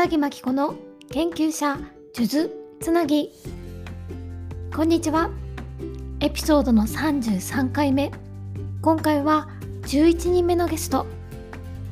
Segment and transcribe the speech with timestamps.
[0.00, 0.76] 荒木真紀子の
[1.10, 1.78] 研究者
[2.14, 2.50] 数珠
[2.80, 3.28] つなぎ。
[4.74, 5.28] こんにちは。
[6.20, 8.10] エピソードの33回目。
[8.80, 9.50] 今回は
[9.82, 11.04] 11人目のゲスト。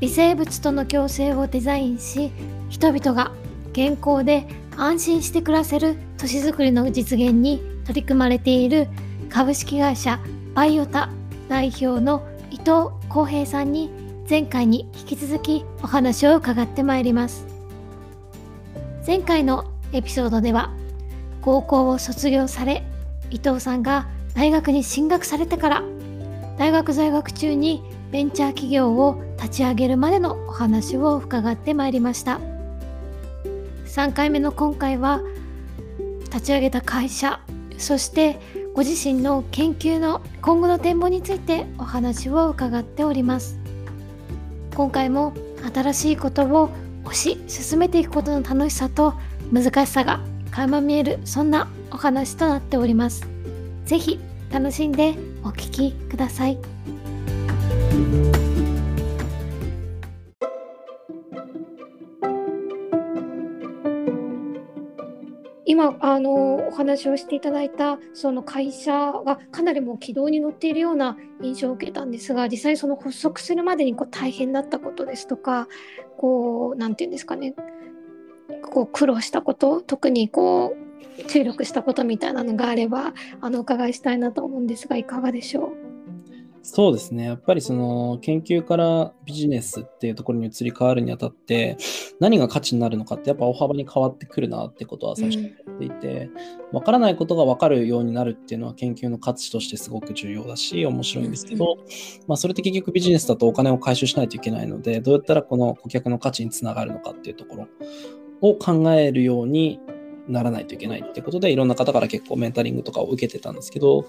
[0.00, 2.32] 微生物との共生をデザインし
[2.70, 3.30] 人々が
[3.74, 4.48] 健康で
[4.78, 8.88] 安心して暮らせる都市づくりの実現に取り組まれている
[9.28, 10.18] 株式会社
[10.54, 11.10] バイオタ
[11.50, 13.90] 代表の伊藤浩平さんに
[14.30, 17.57] 前回に引き続きお話を伺ってまいります。
[19.08, 20.70] 前回のエピソードでは
[21.40, 22.84] 高校を卒業され
[23.30, 25.82] 伊藤さんが大学に進学されてから
[26.58, 32.38] 大学在学中にベンチャー企業を立ち上げるまでのお話を伺ってまいりました。
[33.86, 35.22] 3回目の今回は
[36.24, 37.40] 立ち上げた会社
[37.78, 38.38] そして
[38.74, 43.58] ご自身の研究の今後の展望についてお話を伺っております。
[44.74, 45.32] 今回も
[45.74, 46.68] 新しいことを
[47.08, 49.14] 推し進めていくことの楽しさと
[49.52, 50.20] 難しさが
[50.50, 53.26] 垣間見えるそんなお話となっております。
[53.86, 54.18] 是非
[54.50, 56.58] 楽しんでお聴きください。
[65.70, 75.68] 今あのお話をしていただいたその会社がかなりもう軌道に乗っているような印象を受けたんですが実際その発足するまでにこう大変だったことですとか
[76.16, 77.54] こう何て言うんですかね。
[78.70, 80.74] こう苦労したこと特にこ
[81.20, 85.77] う注力したことみたいなのがあればあのお伺いしたいなと思うんですがいかがでしょう？
[86.62, 87.24] そうですね。
[87.24, 91.76] やっぱりその研究からビジネスっていうところに移り変わるにあたって、
[92.20, 96.30] 何が価値になるのかってやっぱ大幅に変わってくるなってことは最初に言っていて、
[96.72, 101.88] わ、うん、からないことがわかるようになるっていうのは研究の価値としてすごく重要だし、面白いんですけど、うん、
[102.26, 107.68] まあそれって結局ビジネスだとお金を回収しないといけないので、どうやったらこの顧客の価値につながるのかっていうところ
[108.40, 109.80] を考えるように
[110.28, 114.06] ならないといけないってことでいろんな方から結構メンタリングとかを受けてたんですけど、うん、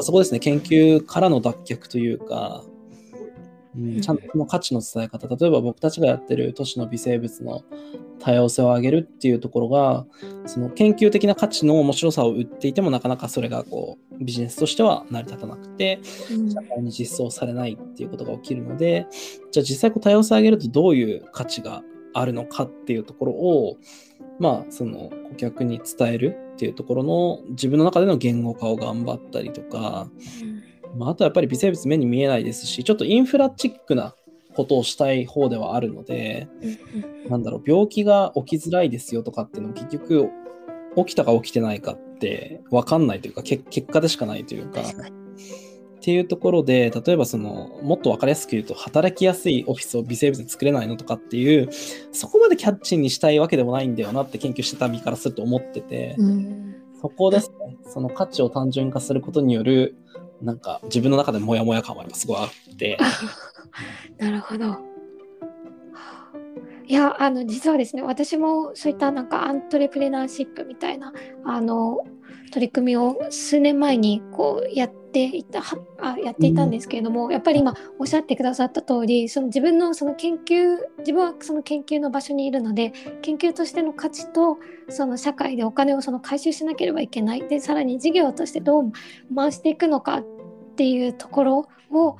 [0.00, 2.64] そこですね研究からの脱却というか、
[3.76, 7.62] うん、ちゃんとこの価値の伝え方例えば僕たちがやってる都市の微生物の
[8.18, 10.06] 多様性を上げるっていうところが
[10.46, 19.06] その研究的な価値の面白さを売っていてもなかなかそれがこうビジネスとしては成り立たなくて社会に実装されないっていうことが起きるので
[19.50, 21.82] じゃあ実際こう多様性を上げるとどういう価値が
[22.14, 23.76] あるのかっていうところを
[24.42, 30.08] まあ、その顧客に伝えるっていうところの自分の中での言語化を頑張ったりとか、
[30.98, 34.16] まあ、あとはやっぱり微生物目に見えないですし、ちょっとインフラチックな
[34.56, 36.48] ことをしたい方ではあるので、
[37.28, 40.28] なんだろう、病気が起きづらいですよとかっていうのも結局
[40.96, 44.82] 起きたか起きてないかって分かんないというか、結果でしかないというか。
[46.02, 51.68] っていうところで、例えばその、もっと分かりやすく言うと、働きやすいオフィスを微生物で作れないのとかっていう、
[52.10, 56.16] そこまでキャッチーにしたいわけでもないんだよなって研究してた身からすると思ってて、
[57.00, 59.94] そこですね、その価値を単純化することによる、
[60.40, 62.98] なんか自分の中でモヤモヤ感はすごいあって。
[64.18, 64.76] なるほど。
[66.84, 71.12] いやあの実はですね私もそういったなんかアントレプレナーシップみたいな
[71.44, 72.00] あの
[72.52, 75.62] 取り組みを数年前にこうやっていた
[76.00, 84.58] あやっていたんですけれども、やっぱり今おっしゃってくださった通りその自分のその研究自分はその研究の場所にいるので研究としての価値と
[84.88, 87.46] その社会でお金をその回収しなければいけない。
[87.48, 88.92] でさらに事業としてどう
[89.34, 90.24] 回していくのかっ
[90.76, 92.16] ていうところを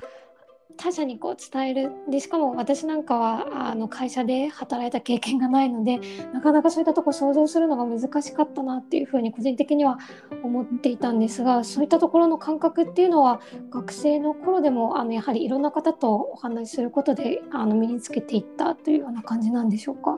[0.77, 6.00] 他者にこう伝えるでしかも私なんかはあの会社で働いた経験がないので
[6.33, 9.99] なかなかそういったとこ想像するのが難しかったなっていうふうに個人的には
[10.43, 13.41] 思っていたんですがそういったところの感覚っていうのは
[13.71, 20.16] 学生の頃でもあのやはりいろんな方とお話しすることであの身につけていったというような感じなんでしょうか？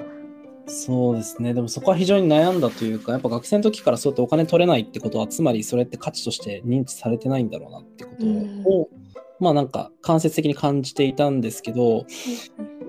[0.67, 1.53] そうですね。
[1.53, 8.25] でもそこは非常に悩んだというか、やっぱ学生の時からそうやってお金取れないってことは、つまりそれって価値として認知されてないんだろうなってこと
[8.71, 8.89] を、
[9.41, 12.07] まあなんか間接的に感じていたんですけど、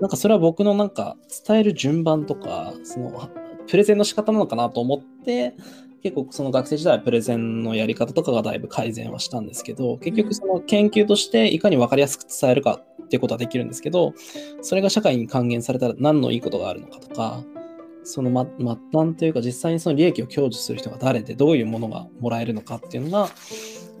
[0.00, 1.16] なんかそれは僕のなんか
[1.46, 3.30] 伝える順番とか、その
[3.66, 5.54] プレゼンの仕方なのかなと思って、
[6.02, 14.14] 結構その学生時代はプレゼンのやり方とかがだいぶ改善はしたんですけど、結局その研究としていかに分かりやすく伝えるかっていうことはできるんですけど、
[14.62, 17.42] それが社会に還元されたら何のいいことがあるのかとか、
[18.04, 23.28] その末端というか実際にその利益を享受する人が誰でどういうものがもらえるのかっていうのが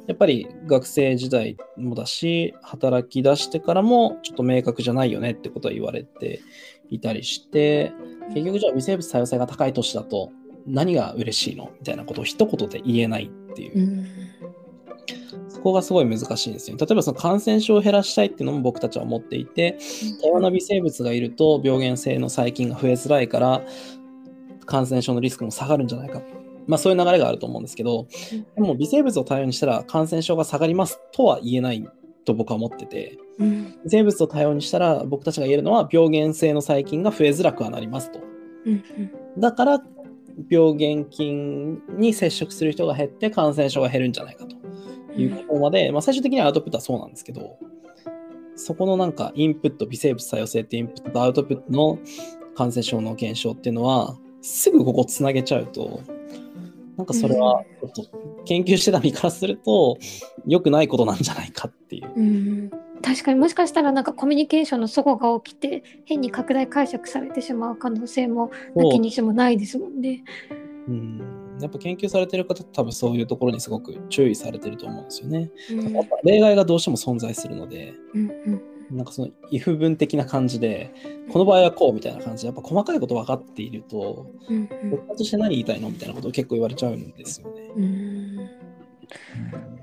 [0.06, 6.40] やっぱり学生時代もだし、働き出してからもちょっと明確じゃないよねってことは言われて
[6.90, 7.92] いたりして、
[8.28, 10.30] 結局じゃあ微生物多様性が高い都市だと
[10.66, 11.70] 何が嬉しいの？
[11.80, 13.78] みたいなことを一言で言えないっていう。
[13.78, 14.06] うん、
[15.48, 16.76] そこがすごい難しいんですよ。
[16.76, 19.78] 例えばその感染症を減らしたいっていうのも僕たちは思っていて、
[20.22, 23.62] 多様な微生物がいると病原性の細菌が増えづらいから
[24.66, 26.22] 感染症のリスクも下がるんじゃないか。
[26.66, 28.06] まあそういう流れがあると思うんですけど、
[28.54, 31.88] でも微生物を多様にしたら感染症が下がりますとは言えない
[32.24, 33.64] と僕は思ってて、うん。
[33.84, 38.20] 微生物を多様にしたら僕たちが言えるのは病原性の細菌が増えづらくはなりますと。
[38.66, 38.84] うん
[39.38, 39.82] だから
[40.50, 44.56] 病原菌に接触する人が減って感染症が減るんじゃないかと。
[45.16, 47.58] いうことまで、まあ、最終的にはアウトプットはそうなんですけど
[48.54, 51.98] そこのなんかインプット微生物多様性ってインプットとアウトプットの
[52.54, 56.00] 感染症の減少っていうのはすぐここつなげちゃうと
[56.96, 57.62] なんかそれは
[57.94, 59.98] ちょっと研究してた身からすると
[60.46, 62.12] 良くないことなんじゃないかっていう。
[62.16, 62.70] うん
[63.02, 70.24] 確かにもしかしたらなんかコミュニケーションの齟齬が起きて変に拡大解釈されてしまう可能性もなきにしもないですもんね。
[70.88, 75.50] うん、やっぱ研究されてる方多分そういうところにすごく注意されてると思うんですよね。
[75.70, 75.92] うん
[76.24, 80.92] 例外がどうしても存在するので、うんうんなんかその if 文的な感じで、
[81.30, 87.62] この場合はこうみたいな感じで、やっぱ細かいこと分かっていると、うん僕として何言いたいのみたいなことを結構言われちゃうんですよね。
[87.76, 88.36] うんうん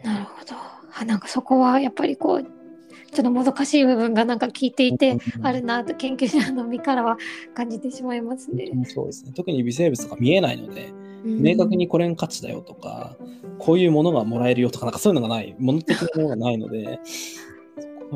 [0.04, 0.54] なるほど
[0.96, 7.18] あなんかそこはやっぱりこうちょっともどかしい部分がなんか聞いていてあるなと研究者の身からは
[7.54, 8.72] 感じてしまいますね。
[8.74, 9.32] うんそうですね。
[9.36, 13.16] 特に微生物とか見えないので、うん明確にこれに価値だよとか、
[13.58, 17.00] こういうものがもらえるよとか、なんかそういうのがない、物的なものがないので、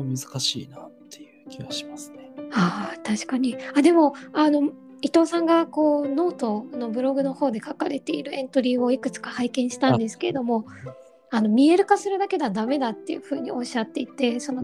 [0.02, 2.30] が難しいなっていう気がしますね。
[2.52, 10.64] ああ確かにあでもあの伊藤さんがこうノートのブログの方で書かれているエントリーをいくつか拝見したんですけれども
[11.30, 14.62] あの見える化するだけではダメだっていうふうにおっしゃっていてその。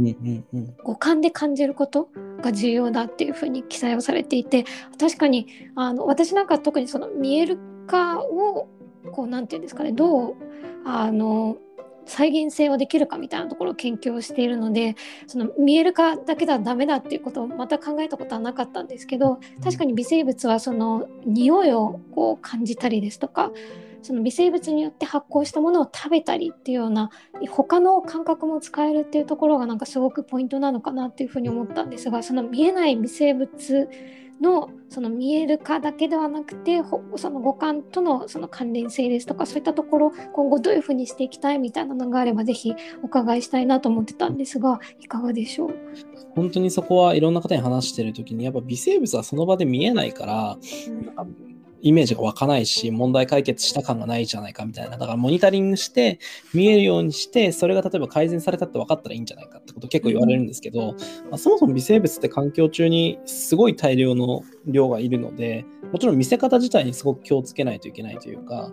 [0.82, 2.08] 五感で感じること
[2.40, 4.64] が重要だっていうふうに記載をされていて
[4.98, 5.46] 確かに
[5.76, 8.68] あの私なんか特にその見える化を
[9.12, 10.34] こうなんていうんですかねどう
[10.84, 11.58] あの
[12.06, 14.96] 再現性をできるかみたいなところを研究をしているので
[15.26, 23.50] その見える化だけではダメだっていうことをまた考えたことはなかったんですけど確かに微生物はその匂いをこう感じたりですとか
[24.04, 27.10] その微生物によって発酵したものを食べたりっていうような
[27.48, 33.88] 他の感覚も使えるっていうところがなんかすごくポイントなのかなっていうふうに思ったんですがその見えない微生物
[34.40, 36.82] のその見える化だけではなくて
[37.16, 45.74] その五感とのその関連性ですとかそういったところ今後どういうふうにしていきたいみたいなのがあればぜひお伺いしたいなと思ってたんですがいかがでしょう、
[46.34, 50.58] 本当にそこはいろんな方に話してる時に、やっぱ微生物はその場で見えないから、
[51.84, 54.96] イメージが湧かないし、問題解決した感がないじゃないかみたいな。
[54.96, 56.18] だからモニタリングして、
[56.54, 60.94] 見えるようにして、それが例えば改善されたって分かったらいいんじゃないかってこと結構言われるんですけど、
[61.30, 68.72] まあ、そもそも微生物って環境中にすごい大量の量がいるので、もちろん見せ方自体にすごく気をつけないといけないというか、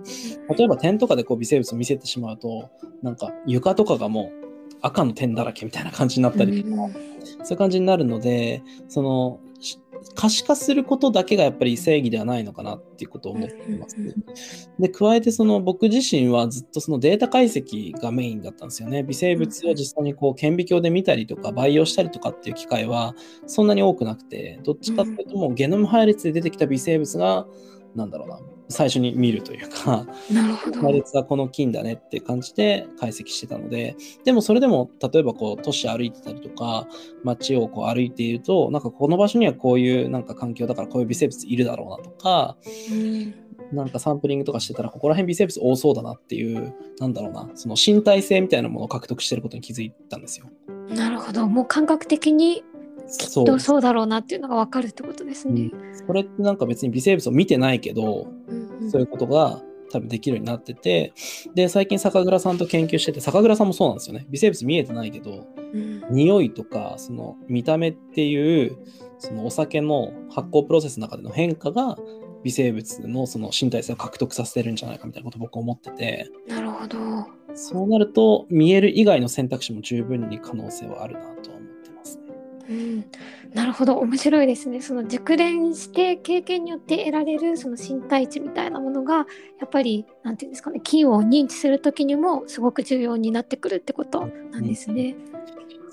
[0.58, 2.70] 例えば点とかでこう微生物を見せてしまうと、
[3.02, 6.76] なんか床とかがもう赤の点だらけみたいな感じになったりとか、
[7.44, 9.51] そういう感じになるので、その、し
[10.16, 13.96] 可視化することだけがやっぱり正義ではないのかなっていうことを思っています。
[14.80, 19.04] で、加えてその僕自身はずっとそのデータ解析がメインだったんですよね。
[19.04, 23.14] 微生物を実際にこう顕微鏡で見たりとか培養したりとかっていう機会は
[23.46, 27.46] そんなに多くなくて、どっちかっていうともうゲノム配列で出てきた微生物が、
[27.96, 28.40] なんだろうな、
[28.72, 30.82] 最初に見るというか、なるほど。
[30.82, 36.88] はこの菌だねって感じで解析してたので、でもそれでも、例えばこう、都市歩いてたりとか、
[37.24, 42.58] 街をこう歩いていると、なんかこの場所にはこういうなんか環境だからこういう微生物いるだろうなとか、
[42.92, 43.36] うん
[43.72, 50.48] なんかサンプリングとかしてたら、ここら辺微生物多そうだなっていう、なんだろうな、その身体性みたいなものを獲得してることに気づいたんですよ。
[50.90, 51.48] なるほど。
[51.48, 52.64] もう感覚的に
[53.18, 55.72] きっそうとそうだろうなっていうのがわかるってことですね。
[56.08, 61.14] これってなんか別に微生物を見てないけど、うんうんそういうことが多分できるようになってて、
[61.54, 64.26] で、最近酒蔵さんと研究してて、酒蔵さんもそうなんですよね。
[64.30, 68.78] 微生物見えてないけど、うん匂いとか、その見た目っていう、
[69.20, 71.98] そのお酒の発酵プロセスの中での変化が、
[72.44, 76.98] 微生物のその身体性を獲得させてるんじゃないかみたいなことを僕は思ってて、なるほど。
[77.54, 81.51] そうなると、見える以外の選択肢も十分に可能性はあるなと。
[82.72, 83.06] うん、
[83.54, 83.98] なるほど。
[83.98, 84.80] 面白いですね。
[84.80, 89.24] その熟練して経験によって得られるその身体値みたいなものがや
[89.66, 95.16] っぱりなんていうんですかね菌を認知する時にもすごく重要になってくるってことなんですね。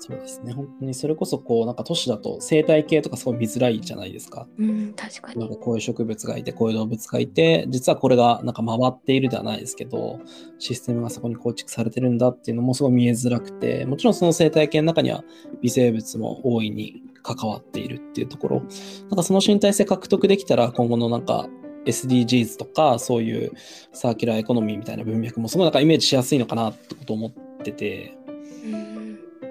[0.01, 0.53] そうですね。
[0.53, 4.47] 本当にそれこそ、こう、なんか都市だと生態系とかすごい見づらいじゃないですか。
[4.57, 5.55] うん、確かになんか。
[5.57, 10.19] こういう植物がいて、こういう動物がいて、実はこれがなんか回っているではないですけど、
[10.57, 15.23] システムがそこに構築されてるんだっていうのもすごい見えづらくて、もちろんその生態系の中には
[15.61, 21.49] 微生物も大いに関わっているっていうところ、なんかその身体性獲得できたら、今後のなんか
[21.85, 23.51] SDGs とか、そういう
[23.93, 27.31] サーキュラーエコノミーみたいな文脈もすごいなんかイメージしやすいのかなってことを思っ
[27.63, 28.17] てて、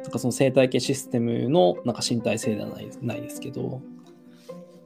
[0.09, 3.83] なんかその生態系システムのなんか身体性ではないないですけど、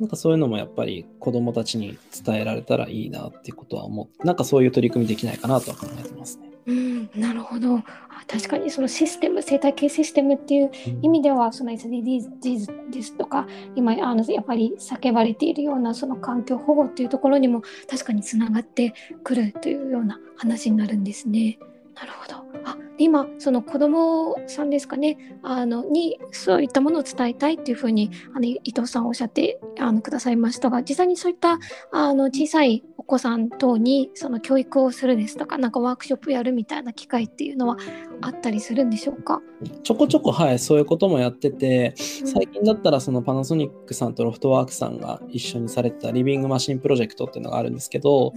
[0.00, 6.50] なんかそういうのもやっぱり子供たちに伝えられたらいいなっていうことは思って、なんかそういう取り組みできないかなとは考えてますね。
[6.66, 7.84] うん、なるほど。
[8.26, 21.60] 確かにそのシステム、生態系システムっていう意味では、その SDGs ですとか、今あのやっぱり叫ばれているようなその環境保護っていうところにも確かにつながってくるというような話になるんですね。
[21.94, 22.60] なるほど。
[22.64, 25.18] あ今その子どもさんですかね。
[25.42, 31.58] あのにそういったものを伝えたいっていうふうにあの伊藤さんおっしゃってあのくださいましたが実際にそういった
[31.90, 37.76] あの小さいお子さん等にその教育をするですとかなんかワークショップやるみたいな機会っていうのは
[38.20, 39.42] あったりするんでしょうか、
[39.82, 48.32] ちょこちょこはいそういうこともやってて最近だったらそのパナソニックさんとロフトワークさんが一緒にされてたリビングマシンプロジェクトっていうのがあるんですけど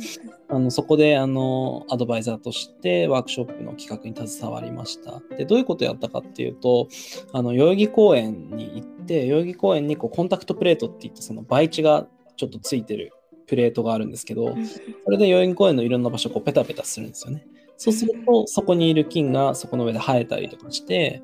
[0.48, 6.88] あのそこであのアドバイザーとしてワークショップの企画に携わりましたでどういうことをやったかっていうと
[7.34, 13.12] あの代々木公園に行って代々木公園にこうコンタクトプレートっていってその培地がちょっとついてる
[13.48, 14.56] プレートがあるんですけど、
[15.06, 17.46] それで代々木公園のいろんな場所をこうペタペタするんですよね。
[17.78, 21.22] そうすると、そこにいる菌がそこの上で生えたりとかして、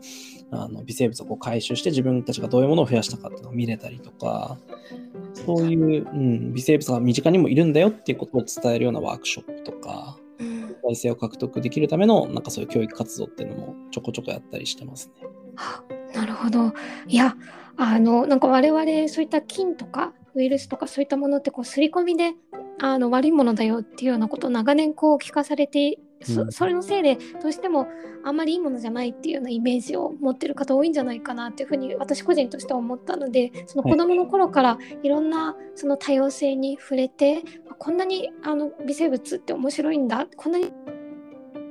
[0.52, 4.58] あの微生物をこう回収して自分たちがどういうものを増やしたかっていうのを見れたりとか、
[5.46, 15.28] そういう、うん、微生物が身近にもいるんだよっていうことを伝えるようなワークショップとか、うん体制を獲得できるためのなんかそういう教育活動っていうのもちょこちょこやったりしてますね。
[15.56, 15.84] あ
[16.14, 16.74] なるほど。
[17.08, 17.36] いや、
[17.78, 22.34] あの、なんか我々そういった菌とかウイルスとかそういったものってこう刷り込みで
[22.80, 27.88] あの悪いものだよっていうようなことを長年こう聞かされて、そうんそれのせいでどうしても
[28.24, 40.72] あんまりいいものじゃないっていうようなイメージを持ってる方多いんじゃないかなっていうふうに私個人としては思ったのでそのはい子どもの頃からいろんなその多様性に触れて、あこんなにあの微生物って面白いんだこんなに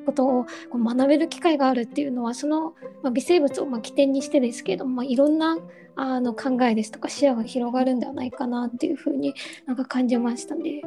[0.05, 5.59] ことを学べる機会があるっていうのはその、まあ、微生物をまあ起点にしてですけれども、まあ、いろんな
[5.97, 9.35] あの考えですとか視野が広がるんではないかなっていうふうに
[9.67, 10.83] なんか感じましたね。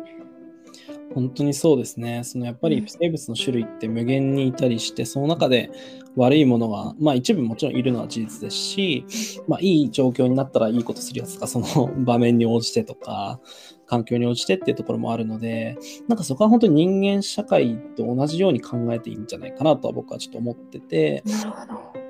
[1.13, 2.23] 本当にそうですね。
[2.23, 5.69] そのやっぱり生物の種類って無限にいたりして、その中で
[6.15, 9.05] 悪いものが、まあ一部もちろんいるのは事実ですし、
[9.47, 13.39] まあいい状況になったらいいことするやつとか、その場面に応じてとか、
[13.85, 15.77] 環境に応じてっていうところもあるので、
[16.07, 21.23] なんかそこは本当に人間社会と同じように考えていいんじゃないかなとは僕はちょっと思ってて。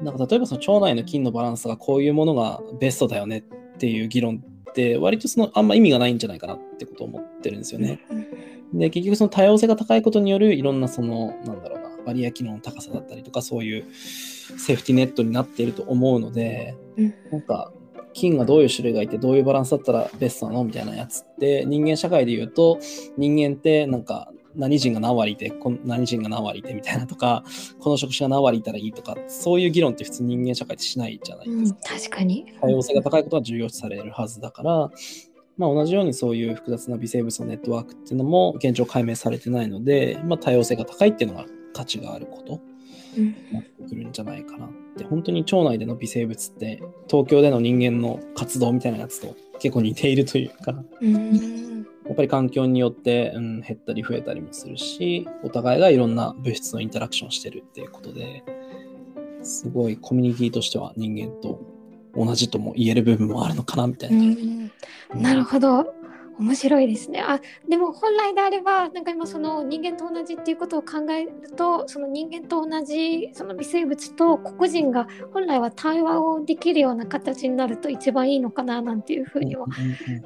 [0.02, 3.42] なんか例えばその腸内の菌のバランスがこういうものがベストだよねっ
[3.78, 8.00] ていう議論って割とそのあんま意味がないんじゃないかなってことを思ってるんですよね。
[8.10, 8.33] うん
[8.74, 17.72] で、結局その多様性が高いことによるいろんなその、なんだろうな、バリア機能の高さだったりとか、そういうセーフティネットになっていると思うので、うんなんか、
[18.14, 20.64] 菌がどういう種類がいて、どういうバランスだったらベストなの？
[20.64, 22.80] みたいなやつって、人間社会で言うと、
[23.18, 27.44] 人間ってなんか、何人が何割いて、こん何人が何割いてみたいなとか、
[27.80, 31.80] この職種が何割いたらいいとか、そういう議論って普通人間社会ってしないじゃないうんですか。
[31.96, 32.46] 確かに。
[32.62, 34.92] 多様性が高いことは重要視されるはずだから、
[35.58, 42.62] まあ、同じようにそういう複雑な微生物のネットワークっていうのも現状解明されてないので、まあ、多様性が高いっていうのが価値があること
[43.18, 45.04] うんになってくるんじゃないかなって。
[45.04, 51.64] 本当に腸内での微生物って東京での人間の活動みたいなやつと結構似ているというかうん。
[52.06, 58.44] やっぱり環境によって、うん、減ったり増えたりもするしお互いがいろんな物質のインタラクションしてるっていうことで
[59.42, 61.62] すごいコミュニティとしては人間と
[62.16, 64.18] 同じとも言える部分もあるのかなみたいうな。
[64.24, 64.72] ん
[65.16, 65.94] なるほど。
[66.40, 67.22] 面白いですね。
[67.22, 67.40] あ
[67.70, 79.68] でも本来であればなんか今その人間と同じっていうことを考えるとその人間と同じその微生物と個々人が本来は対話をできるような形になると一番いいのかななんていうふうには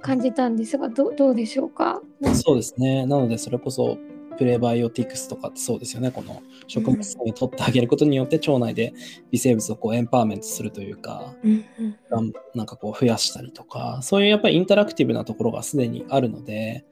[0.02, 2.02] 感じたんですがどどうでしょうか？
[2.34, 3.06] そうですね。
[3.06, 3.98] なので、それこそ、
[4.38, 6.12] プレバイオティクスとかってそうですよね。
[6.12, 8.94] この食物繊維を取ってあげることによって、腸内で
[9.32, 11.34] 微生物をこうエンパワーメントするというか、
[12.56, 16.86] なんかこう増やしたりとか、そういうやっぱりインタラクティブなところがすでにあるので、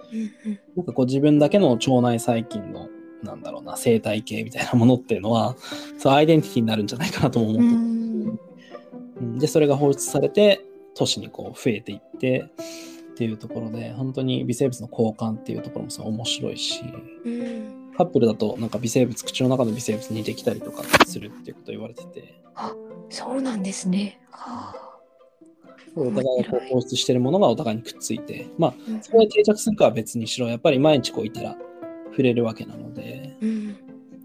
[0.76, 2.90] なんかこう自分だけの腸内細菌の、
[3.24, 5.56] なんだろうな、生態系みたいなものっていうのは、
[5.98, 7.62] そうアイデンティティになるんじゃないかなとも思って
[9.22, 9.40] うん。
[9.40, 10.62] で、それが放出されて、
[10.96, 12.50] 都市にこう増えていって、
[13.16, 16.82] っていうところで、本当に微生物の交換っていうところもすごい面白いし、
[17.26, 22.42] うんカップルだとなんか微生物、口の中の微生物にできたりとかするっていうことを言われてて、
[23.10, 24.20] そうなんですね。
[24.32, 24.86] はあ
[25.96, 31.56] お互いがこう放出してるものがお互いにくっついて、まあ、うんそこで定着するかは別にしろ、やっぱり毎日こういたら
[32.12, 33.78] 触れるわけなので、うん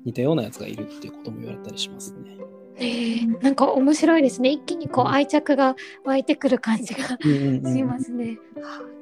[0.04, 2.38] 似たようなやつがいるっていうことも言われたりしますね。
[2.78, 4.50] ねえなんか面白いですね。
[4.50, 8.25] 一気にこう愛着が湧いてくる感じがうんうんうんしますね。
[8.26, 8.50] はあ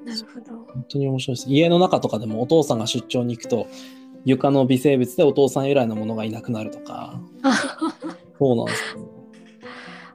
[0.05, 0.73] なるほど。
[0.73, 1.51] 本当に面白いです。
[1.51, 3.67] 家の中とかでもお父さんが出張に行くと、
[4.25, 7.79] 床の微生物でお父さん由来のものがいなくなるとか、あ
[8.39, 9.19] そうなんですよ。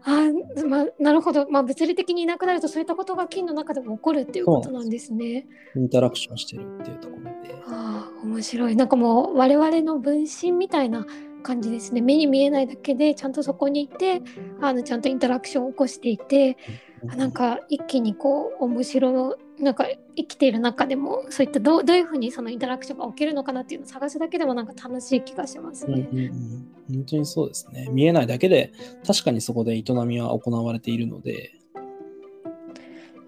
[0.06, 5.48] あまあ、なるほど、まあ、物理的にいなくなるとそういったことが菌の中でも起こるっていうことなんですね。
[5.78, 7.56] インタラクションしてるっていうところで。
[7.68, 11.06] あ面白いなんかもう我々の分身みたいな
[11.44, 14.22] 感じですね目に見えないだけでちゃんとそこにいて
[14.62, 16.58] あのちゃんとインタラクションを起こしていて、
[17.04, 19.86] なんか一気にこう面白なんか
[20.16, 26.08] 生きている中でもそういったどどういうふうにそのインタラクションが起きるのかなっていうのを探すだけでもなんか楽しい気がしますね。
[26.12, 27.88] うんうんうん、本当にそうですね。
[27.92, 28.72] 見えないだけで
[29.06, 31.52] 確かにそこで営みは行われているので。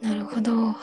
[0.02, 0.76] なるほど。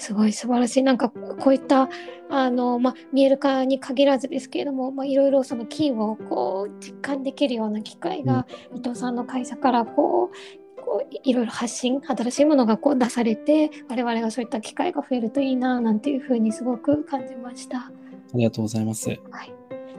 [0.00, 0.82] すごい素晴らしい。
[0.82, 1.88] なんかこういった
[2.30, 17.78] あの、まあ、見える化に限らずですけれども、まあ、いろいろその金をこう実感できるような機会が、伊藤さんの会社からこうこういろいろ発信新しいものがこう出されて我々がそういった機会が増えるといいななんていうふうにすごく感じました。
[17.78, 17.92] あ
[18.34, 19.08] りがとうございます。
[19.08, 19.52] はい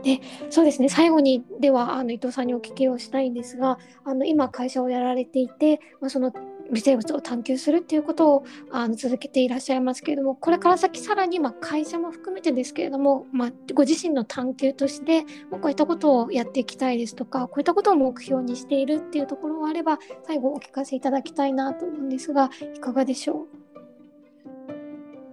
[0.03, 6.33] でそうですね最後にではあの伊藤さんにお聞きをしたいんですがあの今会社をやられていて、まあ、その
[6.71, 23.47] 微生物を探求するっていうことをあの続けていらっしゃいますけれどもこれから先さらに、まあ、会社も含めてですけれども、まあ、ご自身の探求としてこういったことをやっていきたいですとかこういったことを目標にしているっていうところがあれば最後お聞かせいただきたいなと思うんですがいかがでしょう？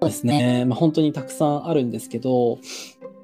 [0.01, 2.59] そうですね、まあ、本当にたくさんあるんですけど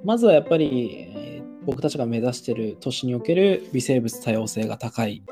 [0.04, 5.22] まずはやっぱり、僕たちが目指している都市における微生物多様性が高い。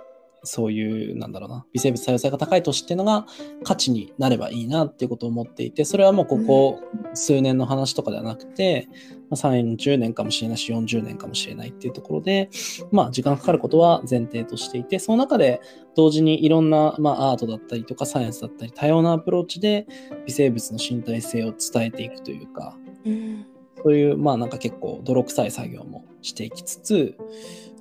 [0.44, 3.26] そういう、なんだろうな、微生物多様性が高い都市っていうのが
[3.62, 6.80] 価値になればいいなっていうことを思っていて、それはもうここ
[7.14, 8.88] 数年の話とかではなくて、
[9.30, 12.50] まあ、30年かもしれないし、40年かもしれないっていうところで、
[12.90, 15.60] まあ、時間かかることは前提としていて、その中で
[15.94, 19.86] 同時にいろんな、まあ、アートだったりとかサイエンスだったり、多様なアプローチで
[20.26, 23.46] 微生物の身体性を伝えていくというか、うん、
[23.82, 27.16] そういう、まあなんか結構泥臭い作業もしていきつつ、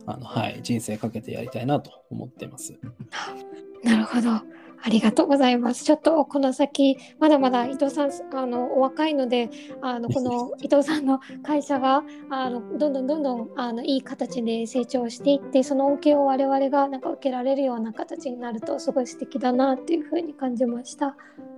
[0.05, 2.77] あの、はい、人生かけてやりたいなと思っています。
[3.83, 4.29] なるほど。
[4.83, 5.83] ありがとうございます。
[5.83, 9.49] ちょっとこの先、まだまだ伊藤さん、あのお若いので、
[9.81, 21.07] あの この伊藤さんの会社があのどんどんどんどんあのいい形で成長していって、その恩恵を我々がなんか受けられるような形になると、すごい素敵だなっていうふうに感じました。
[21.09, 21.15] あ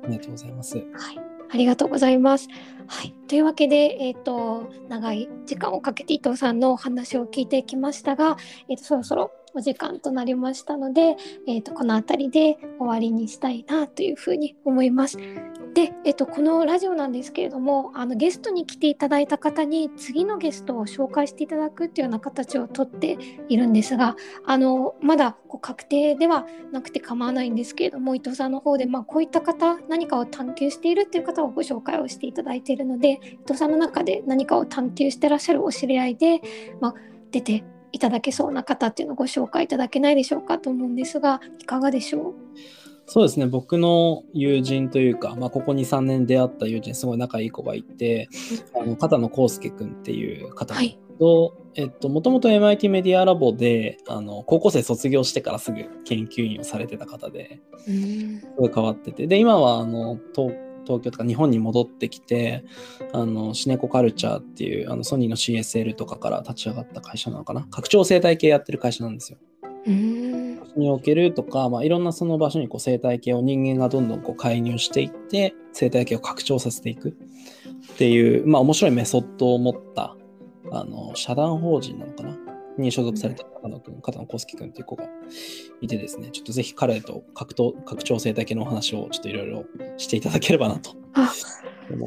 [0.08, 0.78] りがとうございます。
[0.78, 2.48] はいありがとうございます。
[2.88, 8.38] はい、というわけで、えーと、長い時間をかけて伊藤さんのお話を聞いてきましたが、
[8.70, 11.16] えーと、そろそろお時間となりましたので、
[11.48, 15.18] えーとこの辺りで終わりにしたいなというふうに思います。
[15.74, 23.18] で、えっと、このラジオなんですけれどもあのゲストに来ていただいた方に次のゲストを紹介していただくっていうような形をとって
[23.50, 36.42] いるんですがあのまだこう確定ではなくて構わないんですけれども伊藤さんの方で、まあ、こういった方何かを探求しているっていう方をご紹介をしていただいているので伊藤さんの中で何かを探求してらっしゃるお知り合いで、
[36.82, 36.96] まあ、
[37.32, 42.36] 出ていただけそうな方っていうのをご紹介いただけないでしょうかと思うんですがいかがでしょう？
[43.14, 48.28] そうですね、僕の友人というか、まあ、ここ2、3年出会った友人、すごい仲いい子がいて、
[48.76, 50.98] あの片野康介君っていう方と、はい、
[51.76, 57.92] えっと、もともと MIT メディアラボであの高校生卒業してからすぐ研究員をされてた方で、す
[58.58, 62.66] ごい変わってて、で、今はあの東東京とか日本に戻ってきて、
[63.12, 69.38] あのシネコカルチャーっていうあのソニーの CSL とかから立ち上がった会社なのかな、拡張生態系やってる会社なんですよ。
[70.78, 80.16] におけるとか、まあ、いろんなその場所にこう生態系を人間がどんどんこう介入していって生態系を拡張させていくっていう、まあ、面白いメソッドを持った
[80.72, 82.38] あの社団法人なのかな？
[82.76, 85.06] に所属された片野君、片野康介君っていう子が
[85.82, 87.54] いてですね、ちょっとぜひ彼と拡
[87.86, 89.66] 拡張生態系のお話をちょっといろいろ
[89.98, 90.96] していただければなと。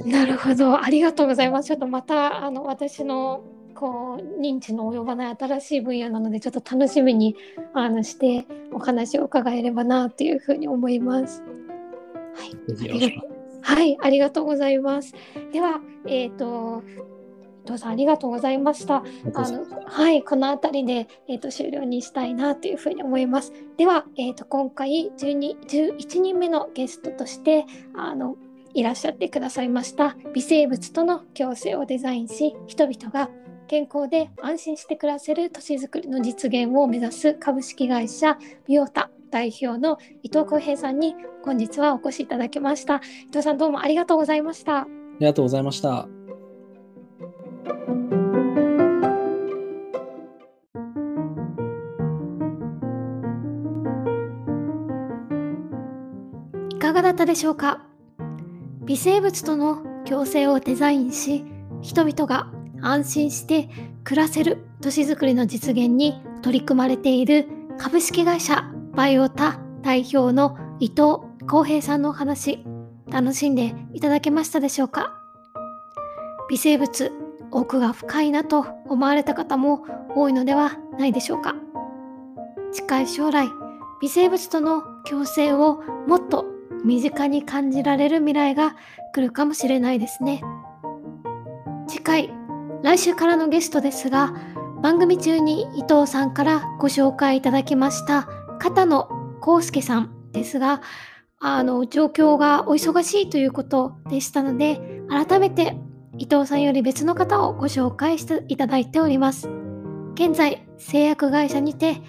[0.07, 1.69] なるほど、ありがとうございます。
[1.69, 3.45] ちょっとまたあの私の
[3.77, 7.37] こう認知の及ばない新しい分野なのでちょっと楽しみに
[7.75, 11.43] あのしてお話を伺えればなというふうに思います。
[12.35, 13.23] はい、
[13.63, 15.15] はい、ありがとうございます。
[15.53, 16.83] では、えっ、ー、と
[17.67, 18.97] 伊藤さんありがとうございました。
[19.35, 23.53] あのはい、この辺りで、えーと、終了にしたいなというふうに思います。
[23.77, 28.37] では、えーと、今回12 11人目のゲストとしてあの
[28.77, 33.31] いらっしゃってくださいました微生物との共生をデザインし人々が
[33.69, 42.97] 健康で安心して暮らせる都市づくりの実現を目指す株式会社ビオタ代表の伊藤浩平さんに本日はお越しいただきました。
[43.25, 44.83] 伊藤さんどうもありがとうございました。
[44.83, 44.87] あ
[45.19, 46.09] りがとうございました。
[56.71, 57.85] いかがだったでしょうか？
[58.85, 61.45] 微生物との共生をデザインし
[61.83, 63.69] 人々が安心して
[64.05, 72.65] 暮らせる都市づくりの実現に取り組まれている株式会社バイオタ代表の伊藤浩平さんのお話、
[73.11, 75.13] 楽しんでいただけましたでしょうか？
[76.51, 77.13] 微生物、
[77.51, 79.85] 奥が深いなと思われた方も
[80.15, 81.55] 多いのではないでしょうか？
[82.73, 83.49] 近い将来、
[84.01, 86.47] 微生物との共生をもっと
[86.85, 88.77] 身近に感じられる未来が
[89.13, 90.43] 来るかもしれないですね。
[91.89, 92.31] 次回、
[92.83, 94.35] 来週からのゲストですが、
[94.83, 99.09] 番組中に伊藤さんからご紹介いただきました片野
[99.45, 100.83] 康介さんですが、
[101.39, 105.77] あの、状況がお忙しいということでしたので、改めて
[106.19, 109.49] 伊藤さんより別の方をご紹介していただいております。
[110.15, 112.01] 現在、製薬会社にて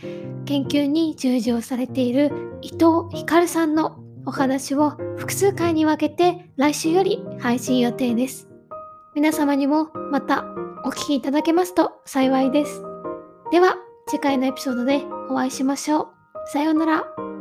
[0.46, 8.50] 研究に従事をされている伊藤光さんのお話を複数回に分けて来週より配信予定です。
[9.18, 10.46] 皆様にもまた
[10.84, 12.84] お聴きいただけますと幸いです。
[13.52, 16.08] では、次回のエピソードでお会いしましょう。
[16.54, 17.37] さようなら。